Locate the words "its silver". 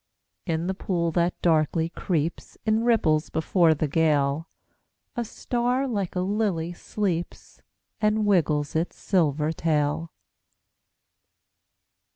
8.75-9.51